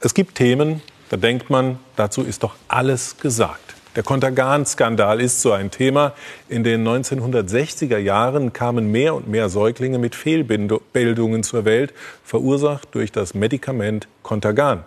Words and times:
Es 0.00 0.14
gibt 0.14 0.36
Themen, 0.36 0.80
da 1.08 1.16
denkt 1.16 1.50
man, 1.50 1.80
dazu 1.96 2.22
ist 2.22 2.44
doch 2.44 2.54
alles 2.68 3.16
gesagt. 3.16 3.74
Der 3.96 4.04
Kontergan-Skandal 4.04 5.20
ist 5.20 5.42
so 5.42 5.50
ein 5.50 5.72
Thema. 5.72 6.12
In 6.48 6.62
den 6.62 6.86
1960er 6.86 7.98
Jahren 7.98 8.52
kamen 8.52 8.92
mehr 8.92 9.16
und 9.16 9.26
mehr 9.26 9.48
Säuglinge 9.48 9.98
mit 9.98 10.14
Fehlbildungen 10.14 11.42
zur 11.42 11.64
Welt, 11.64 11.92
verursacht 12.22 12.94
durch 12.94 13.10
das 13.10 13.34
Medikament 13.34 14.06
Kontergan. 14.22 14.84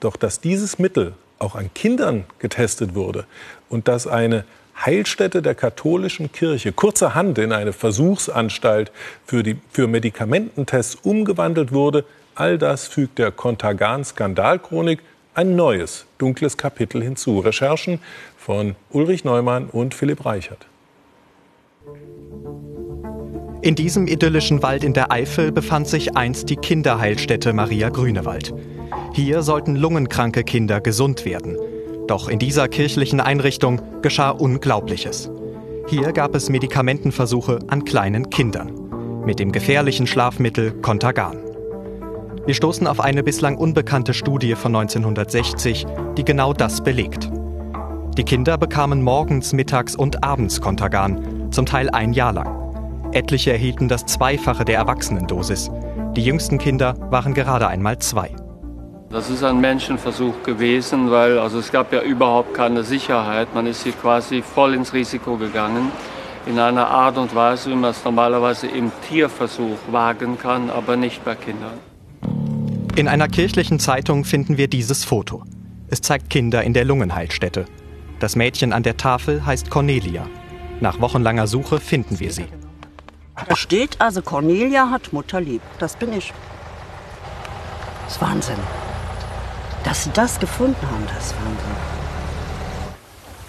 Doch 0.00 0.16
dass 0.16 0.40
dieses 0.40 0.80
Mittel 0.80 1.12
auch 1.38 1.54
an 1.54 1.70
Kindern 1.72 2.24
getestet 2.40 2.96
wurde 2.96 3.26
und 3.68 3.86
dass 3.86 4.08
eine 4.08 4.44
Heilstätte 4.84 5.40
der 5.40 5.54
katholischen 5.54 6.32
Kirche 6.32 6.72
kurzerhand 6.72 7.38
in 7.38 7.52
eine 7.52 7.72
Versuchsanstalt 7.72 8.90
für, 9.24 9.44
die, 9.44 9.56
für 9.70 9.86
Medikamententests 9.86 10.96
umgewandelt 11.04 11.72
wurde, 11.72 12.04
all 12.38 12.56
das 12.56 12.86
fügt 12.86 13.18
der 13.18 13.32
Kontergan-Skandalchronik 13.32 15.00
ein 15.34 15.56
neues, 15.56 16.06
dunkles 16.18 16.56
Kapitel 16.56 17.02
hinzu. 17.02 17.40
Recherchen 17.40 18.00
von 18.36 18.76
Ulrich 18.90 19.24
Neumann 19.24 19.66
und 19.66 19.94
Philipp 19.94 20.24
Reichert. 20.24 20.66
In 23.60 23.74
diesem 23.74 24.06
idyllischen 24.06 24.62
Wald 24.62 24.84
in 24.84 24.94
der 24.94 25.10
Eifel 25.10 25.50
befand 25.50 25.88
sich 25.88 26.16
einst 26.16 26.48
die 26.48 26.56
Kinderheilstätte 26.56 27.52
Maria 27.52 27.88
Grünewald. 27.88 28.54
Hier 29.12 29.42
sollten 29.42 29.74
lungenkranke 29.74 30.44
Kinder 30.44 30.80
gesund 30.80 31.24
werden. 31.24 31.56
Doch 32.06 32.28
in 32.28 32.38
dieser 32.38 32.68
kirchlichen 32.68 33.20
Einrichtung 33.20 33.82
geschah 34.00 34.30
Unglaubliches. 34.30 35.28
Hier 35.88 36.12
gab 36.12 36.36
es 36.36 36.48
Medikamentenversuche 36.50 37.58
an 37.66 37.84
kleinen 37.84 38.30
Kindern 38.30 38.72
mit 39.24 39.40
dem 39.40 39.50
gefährlichen 39.50 40.06
Schlafmittel 40.06 40.72
Contagan. 40.80 41.47
Wir 42.46 42.54
stoßen 42.54 42.86
auf 42.86 43.00
eine 43.00 43.22
bislang 43.22 43.56
unbekannte 43.56 44.14
Studie 44.14 44.54
von 44.54 44.74
1960, 44.74 45.86
die 46.16 46.24
genau 46.24 46.52
das 46.52 46.82
belegt. 46.82 47.30
Die 48.16 48.24
Kinder 48.24 48.58
bekamen 48.58 49.02
morgens, 49.02 49.52
mittags 49.52 49.94
und 49.94 50.24
abends 50.24 50.60
Contagan, 50.60 51.50
zum 51.52 51.66
Teil 51.66 51.90
ein 51.90 52.12
Jahr 52.12 52.32
lang. 52.32 53.10
Etliche 53.12 53.52
erhielten 53.52 53.88
das 53.88 54.06
Zweifache 54.06 54.64
der 54.64 54.76
Erwachsenendosis. 54.76 55.70
Die 56.16 56.24
jüngsten 56.24 56.58
Kinder 56.58 56.94
waren 57.10 57.32
gerade 57.32 57.68
einmal 57.68 57.98
zwei. 57.98 58.30
Das 59.10 59.30
ist 59.30 59.42
ein 59.42 59.60
Menschenversuch 59.60 60.42
gewesen, 60.42 61.10
weil 61.10 61.38
also 61.38 61.58
es 61.58 61.72
gab 61.72 61.92
ja 61.92 62.02
überhaupt 62.02 62.52
keine 62.52 62.82
Sicherheit. 62.82 63.54
Man 63.54 63.66
ist 63.66 63.82
hier 63.82 63.92
quasi 63.92 64.42
voll 64.42 64.74
ins 64.74 64.92
Risiko 64.92 65.36
gegangen, 65.36 65.90
in 66.44 66.58
einer 66.58 66.88
Art 66.88 67.16
und 67.16 67.34
Weise, 67.34 67.70
wie 67.70 67.74
man 67.74 67.92
es 67.92 68.04
normalerweise 68.04 68.66
im 68.66 68.92
Tierversuch 69.08 69.78
wagen 69.90 70.38
kann, 70.38 70.70
aber 70.70 70.96
nicht 70.96 71.24
bei 71.24 71.34
Kindern. 71.34 71.87
In 72.98 73.06
einer 73.06 73.28
kirchlichen 73.28 73.78
Zeitung 73.78 74.24
finden 74.24 74.56
wir 74.56 74.66
dieses 74.66 75.04
Foto. 75.04 75.44
Es 75.88 76.00
zeigt 76.00 76.30
Kinder 76.30 76.64
in 76.64 76.74
der 76.74 76.84
Lungenheilstätte. 76.84 77.66
Das 78.18 78.34
Mädchen 78.34 78.72
an 78.72 78.82
der 78.82 78.96
Tafel 78.96 79.46
heißt 79.46 79.70
Cornelia. 79.70 80.26
Nach 80.80 81.00
wochenlanger 81.00 81.46
Suche 81.46 81.78
finden 81.78 82.18
wir 82.18 82.32
sie. 82.32 82.46
Da 83.46 83.54
steht 83.54 84.00
also, 84.00 84.20
Cornelia 84.20 84.90
hat 84.90 85.12
Mutter 85.12 85.40
lieb. 85.40 85.62
Das 85.78 85.94
bin 85.94 86.12
ich. 86.12 86.32
Das 88.02 88.14
ist 88.16 88.20
Wahnsinn. 88.20 88.58
Dass 89.84 90.02
sie 90.02 90.10
das 90.12 90.40
gefunden 90.40 90.84
haben, 90.90 91.06
das 91.06 91.26
ist 91.26 91.36
Wahnsinn. 91.36 91.76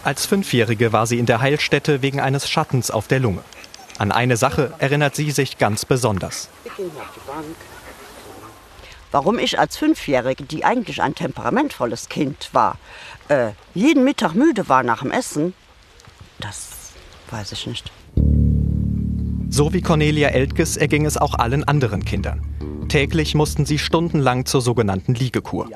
Als 0.04 0.28
Fünfjährige 0.28 0.94
war 0.94 1.08
sie 1.08 1.18
in 1.18 1.26
der 1.26 1.42
Heilstätte 1.42 2.04
wegen 2.04 2.20
eines 2.20 2.48
Schattens 2.48 2.92
auf 2.92 3.08
der 3.08 3.20
Lunge. 3.20 3.42
An 3.98 4.12
eine 4.12 4.38
Sache 4.38 4.74
erinnert 4.78 5.16
sie 5.16 5.32
sich 5.32 5.58
ganz 5.58 5.86
besonders. 5.86 6.50
Warum 9.12 9.40
ich 9.40 9.58
als 9.58 9.78
Fünfjährige, 9.78 10.44
die 10.44 10.64
eigentlich 10.64 11.02
ein 11.02 11.16
temperamentvolles 11.16 12.10
Kind 12.10 12.50
war, 12.54 12.78
äh, 13.28 13.52
jeden 13.74 14.04
Mittag 14.04 14.34
müde 14.34 14.70
war 14.70 14.84
nach 14.84 15.02
dem 15.02 15.12
Essen, 15.12 15.54
das 16.40 16.92
weiß 17.32 17.52
ich 17.54 17.68
nicht. 17.68 17.92
So 19.50 19.74
wie 19.74 19.82
Cornelia 19.82 20.30
Eltges 20.30 20.78
erging 20.78 21.06
es 21.06 21.18
auch 21.18 21.34
allen 21.34 21.64
anderen 21.64 22.06
Kindern. 22.06 22.42
Täglich 22.88 23.36
mussten 23.36 23.66
sie 23.66 23.80
stundenlang 23.80 24.46
zur 24.46 24.62
sogenannten 24.62 25.16
Liegekur. 25.16 25.70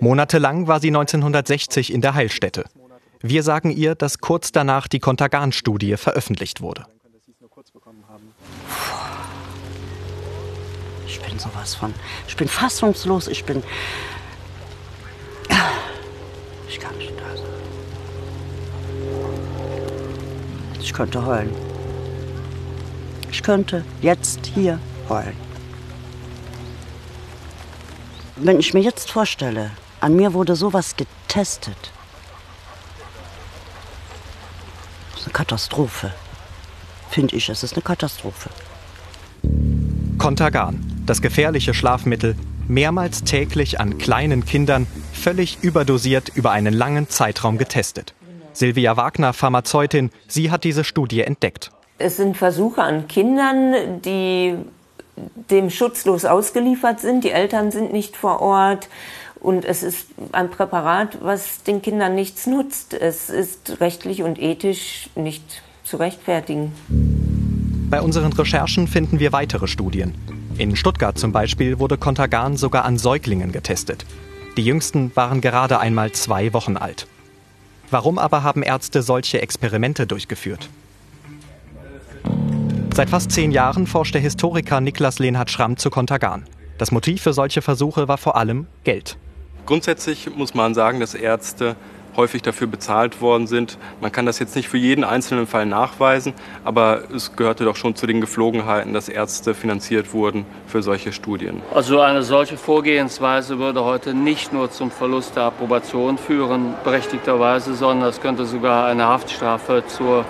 Monatelang 0.00 0.66
war 0.66 0.80
sie 0.80 0.88
1960 0.88 1.92
in 1.92 2.00
der 2.00 2.14
Heilstätte. 2.14 2.64
Wir 3.20 3.42
sagen 3.42 3.70
ihr, 3.70 3.94
dass 3.94 4.18
kurz 4.18 4.52
danach 4.52 4.88
die 4.88 4.98
Kontergan-Studie 4.98 5.96
veröffentlicht 5.96 6.60
wurde. 6.60 6.86
Ich 11.12 11.20
bin 11.20 11.38
sowas 11.38 11.74
von. 11.74 11.92
Ich 12.26 12.36
bin 12.36 12.48
fassungslos. 12.48 13.28
Ich 13.28 13.44
bin. 13.44 13.62
Ich 16.66 16.80
kann 16.80 16.96
nicht 16.96 17.12
da 17.18 17.36
sein. 17.36 17.46
Ich 20.80 20.94
könnte 20.94 21.24
heulen. 21.24 21.54
Ich 23.30 23.42
könnte 23.42 23.84
jetzt 24.00 24.46
hier 24.46 24.78
heulen. 25.10 25.36
Wenn 28.36 28.58
ich 28.58 28.72
mir 28.72 28.80
jetzt 28.80 29.10
vorstelle, 29.10 29.70
an 30.00 30.16
mir 30.16 30.32
wurde 30.32 30.56
sowas 30.56 30.96
getestet. 30.96 31.92
Das 35.10 35.20
ist 35.20 35.26
eine 35.26 35.34
Katastrophe. 35.34 36.14
Finde 37.10 37.36
ich, 37.36 37.50
es 37.50 37.62
ist 37.62 37.74
eine 37.74 37.82
Katastrophe. 37.82 38.48
Contagan, 40.18 40.91
das 41.06 41.22
gefährliche 41.22 41.74
Schlafmittel, 41.74 42.36
mehrmals 42.68 43.24
täglich 43.24 43.80
an 43.80 43.98
kleinen 43.98 44.44
Kindern, 44.44 44.86
völlig 45.12 45.58
überdosiert 45.62 46.30
über 46.34 46.50
einen 46.50 46.72
langen 46.72 47.08
Zeitraum 47.08 47.58
getestet. 47.58 48.14
Silvia 48.52 48.96
Wagner, 48.96 49.32
Pharmazeutin, 49.32 50.10
sie 50.28 50.50
hat 50.50 50.64
diese 50.64 50.84
Studie 50.84 51.22
entdeckt. 51.22 51.70
Es 51.98 52.16
sind 52.16 52.36
Versuche 52.36 52.82
an 52.82 53.08
Kindern, 53.08 54.02
die 54.02 54.56
dem 55.50 55.70
schutzlos 55.70 56.24
ausgeliefert 56.24 57.00
sind. 57.00 57.24
Die 57.24 57.30
Eltern 57.30 57.70
sind 57.70 57.92
nicht 57.92 58.16
vor 58.16 58.40
Ort. 58.40 58.88
Und 59.40 59.64
es 59.64 59.82
ist 59.82 60.08
ein 60.30 60.50
Präparat, 60.50 61.18
was 61.20 61.62
den 61.64 61.82
Kindern 61.82 62.14
nichts 62.14 62.46
nutzt. 62.46 62.94
Es 62.94 63.28
ist 63.28 63.80
rechtlich 63.80 64.22
und 64.22 64.40
ethisch 64.40 65.10
nicht 65.14 65.62
zu 65.84 65.96
rechtfertigen. 65.96 66.72
Bei 67.90 68.00
unseren 68.00 68.32
Recherchen 68.32 68.86
finden 68.86 69.20
wir 69.20 69.32
weitere 69.32 69.66
Studien. 69.66 70.14
In 70.58 70.76
Stuttgart 70.76 71.18
zum 71.18 71.32
Beispiel 71.32 71.78
wurde 71.78 71.96
Contagan 71.96 72.56
sogar 72.56 72.84
an 72.84 72.98
Säuglingen 72.98 73.52
getestet. 73.52 74.04
Die 74.56 74.64
jüngsten 74.64 75.10
waren 75.14 75.40
gerade 75.40 75.80
einmal 75.80 76.12
zwei 76.12 76.52
Wochen 76.52 76.76
alt. 76.76 77.06
Warum 77.90 78.18
aber 78.18 78.42
haben 78.42 78.62
Ärzte 78.62 79.02
solche 79.02 79.40
Experimente 79.40 80.06
durchgeführt? 80.06 80.68
Seit 82.94 83.08
fast 83.08 83.32
zehn 83.32 83.50
Jahren 83.50 83.86
forscht 83.86 84.14
der 84.14 84.20
Historiker 84.20 84.82
Niklas 84.82 85.18
Lehnhard 85.18 85.50
Schramm 85.50 85.78
zu 85.78 85.88
Kontergan. 85.88 86.44
Das 86.76 86.92
Motiv 86.92 87.22
für 87.22 87.32
solche 87.32 87.62
Versuche 87.62 88.06
war 88.06 88.18
vor 88.18 88.36
allem 88.36 88.66
Geld. 88.84 89.16
Grundsätzlich 89.64 90.28
muss 90.36 90.52
man 90.52 90.74
sagen, 90.74 91.00
dass 91.00 91.14
Ärzte 91.14 91.76
häufig 92.16 92.42
dafür 92.42 92.66
bezahlt 92.66 93.20
worden 93.20 93.46
sind. 93.46 93.78
Man 94.00 94.12
kann 94.12 94.26
das 94.26 94.38
jetzt 94.38 94.56
nicht 94.56 94.68
für 94.68 94.78
jeden 94.78 95.04
einzelnen 95.04 95.46
Fall 95.46 95.66
nachweisen, 95.66 96.34
aber 96.64 97.02
es 97.14 97.36
gehörte 97.36 97.64
doch 97.64 97.76
schon 97.76 97.94
zu 97.94 98.06
den 98.06 98.20
Geflogenheiten, 98.20 98.92
dass 98.92 99.08
Ärzte 99.08 99.54
finanziert 99.54 100.12
wurden 100.12 100.44
für 100.66 100.82
solche 100.82 101.12
Studien. 101.12 101.62
Also 101.74 102.00
eine 102.00 102.22
solche 102.22 102.56
Vorgehensweise 102.56 103.58
würde 103.58 103.84
heute 103.84 104.14
nicht 104.14 104.52
nur 104.52 104.70
zum 104.70 104.90
Verlust 104.90 105.36
der 105.36 105.44
Approbation 105.44 106.18
führen, 106.18 106.74
berechtigterweise, 106.84 107.74
sondern 107.74 108.08
es 108.08 108.20
könnte 108.20 108.46
sogar 108.46 108.86
eine 108.86 109.06
Haftstrafe 109.06 109.84
zur 109.86 110.24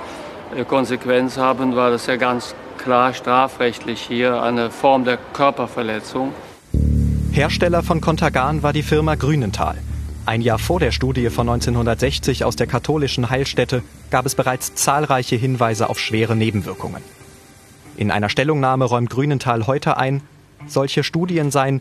Konsequenz 0.69 1.39
haben, 1.39 1.77
war 1.77 1.91
das 1.91 2.07
ja 2.07 2.17
ganz 2.17 2.55
klar 2.77 3.15
strafrechtlich 3.15 4.01
hier 4.01 4.43
eine 4.43 4.71
Form 4.71 5.05
der 5.05 5.19
Körperverletzung. 5.33 6.33
Hersteller 7.31 7.83
von 7.83 8.01
Contagan 8.01 8.63
war 8.63 8.73
die 8.73 8.83
Firma 8.83 9.15
Grünenthal. 9.15 9.77
Ein 10.25 10.41
Jahr 10.41 10.61
vor 10.61 10.79
der 10.79 10.93
Studie 10.93 11.31
von 11.31 11.49
1960 11.49 12.45
aus 12.45 12.55
der 12.55 12.69
katholischen 12.69 13.29
Heilstätte 13.29 13.83
gab 14.11 14.25
es 14.25 14.37
bereits 14.37 14.73
zahlreiche 14.77 15.35
Hinweise 15.35 15.91
auf 15.91 15.99
schwere 15.99 16.37
Nebenwirkungen. 16.37 17.03
In 17.97 18.13
einer 18.13 18.29
Stellungnahme 18.29 18.85
räumt 18.85 19.11
Grünenthal 19.11 19.67
heute 19.67 19.97
ein, 19.97 20.23
solche 20.67 21.03
Studien 21.03 21.51
seien 21.51 21.81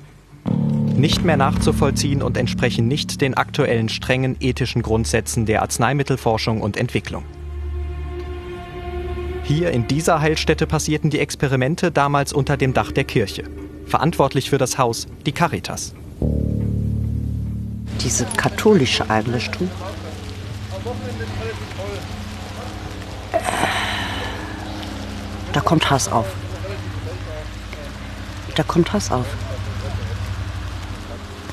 nicht 0.96 1.24
mehr 1.24 1.38
nachzuvollziehen 1.38 2.24
und 2.24 2.36
entsprechen 2.36 2.88
nicht 2.88 3.22
den 3.22 3.36
aktuellen 3.36 3.90
strengen 3.90 4.36
ethischen 4.40 4.82
Grundsätzen 4.82 5.46
der 5.46 5.62
Arzneimittelforschung 5.62 6.62
und 6.62 6.78
Entwicklung. 6.78 7.24
Hier 9.44 9.70
in 9.70 9.88
dieser 9.88 10.20
Heilstätte 10.20 10.66
passierten 10.66 11.12
die 11.12 11.20
Experimente 11.20 11.92
damals 11.92 12.34
unter 12.34 12.58
dem 12.58 12.74
Dach 12.74 12.92
der 12.92 13.04
Kirche. 13.04 13.44
Verantwortlich 13.86 14.50
für 14.50 14.58
das 14.58 14.80
Haus 14.80 15.08
die 15.28 15.32
Caritas. 15.32 15.94
Diese 18.04 18.26
katholische 18.36 19.08
Einrichtung. 19.10 19.70
Da 25.54 25.60
kommt 25.60 25.90
Hass 25.90 26.12
auf. 26.12 26.26
Da 28.56 28.64
kommt 28.64 28.92
Hass 28.94 29.12
auf. 29.12 29.26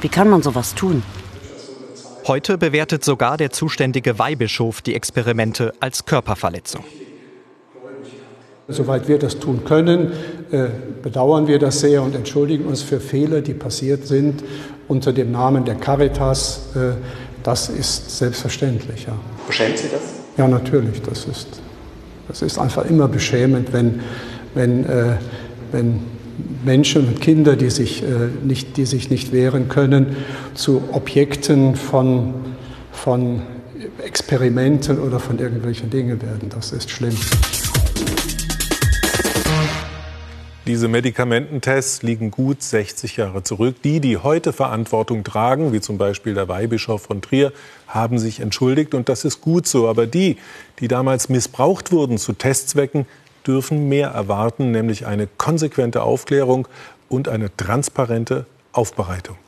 Wie 0.00 0.08
kann 0.08 0.30
man 0.30 0.42
sowas 0.42 0.74
tun? 0.74 1.02
Heute 2.26 2.56
bewertet 2.56 3.04
sogar 3.04 3.36
der 3.36 3.50
zuständige 3.50 4.18
Weihbischof 4.18 4.80
die 4.80 4.94
Experimente 4.94 5.74
als 5.80 6.06
Körperverletzung. 6.06 6.84
Soweit 8.68 9.08
wir 9.08 9.18
das 9.18 9.38
tun 9.38 9.64
können, 9.64 10.12
äh, 10.50 10.66
bedauern 11.02 11.46
wir 11.46 11.58
das 11.58 11.80
sehr 11.80 12.02
und 12.02 12.14
entschuldigen 12.14 12.66
uns 12.66 12.82
für 12.82 13.00
Fehler, 13.00 13.40
die 13.40 13.54
passiert 13.54 14.06
sind 14.06 14.42
unter 14.88 15.12
dem 15.12 15.30
Namen 15.30 15.64
der 15.64 15.76
Caritas. 15.76 16.68
Äh, 16.74 16.96
das 17.42 17.68
ist 17.68 18.18
selbstverständlich. 18.18 19.06
Ja. 19.06 19.14
Beschämt 19.46 19.78
Sie 19.78 19.88
das? 19.88 20.02
Ja, 20.36 20.48
natürlich. 20.48 21.02
Das 21.02 21.24
ist, 21.26 21.60
das 22.26 22.42
ist 22.42 22.58
einfach 22.58 22.84
immer 22.86 23.08
beschämend, 23.08 23.72
wenn, 23.72 24.00
wenn, 24.54 24.84
äh, 24.86 25.16
wenn 25.72 26.00
Menschen 26.64 27.06
und 27.08 27.20
Kinder, 27.20 27.56
die 27.56 27.70
sich, 27.70 28.02
äh, 28.02 28.06
nicht, 28.42 28.76
die 28.76 28.86
sich 28.86 29.10
nicht 29.10 29.32
wehren 29.32 29.68
können, 29.68 30.16
zu 30.54 30.82
Objekten 30.92 31.76
von, 31.76 32.34
von 32.92 33.42
Experimenten 34.04 35.00
oder 35.00 35.20
von 35.20 35.38
irgendwelchen 35.38 35.90
Dingen 35.90 36.20
werden. 36.22 36.48
Das 36.50 36.72
ist 36.72 36.90
schlimm. 36.90 37.16
Diese 40.68 40.86
Medikamententests 40.86 42.02
liegen 42.02 42.30
gut 42.30 42.62
60 42.62 43.16
Jahre 43.16 43.42
zurück. 43.42 43.76
Die, 43.84 44.00
die 44.00 44.18
heute 44.18 44.52
Verantwortung 44.52 45.24
tragen, 45.24 45.72
wie 45.72 45.80
zum 45.80 45.96
Beispiel 45.96 46.34
der 46.34 46.46
Weihbischof 46.46 47.00
von 47.00 47.22
Trier, 47.22 47.54
haben 47.86 48.18
sich 48.18 48.40
entschuldigt 48.40 48.92
und 48.92 49.08
das 49.08 49.24
ist 49.24 49.40
gut 49.40 49.66
so. 49.66 49.88
Aber 49.88 50.06
die, 50.06 50.36
die 50.80 50.86
damals 50.86 51.30
missbraucht 51.30 51.90
wurden 51.90 52.18
zu 52.18 52.34
Testzwecken, 52.34 53.06
dürfen 53.46 53.88
mehr 53.88 54.10
erwarten, 54.10 54.70
nämlich 54.70 55.06
eine 55.06 55.26
konsequente 55.26 56.02
Aufklärung 56.02 56.68
und 57.08 57.30
eine 57.30 57.56
transparente 57.56 58.44
Aufbereitung. 58.72 59.38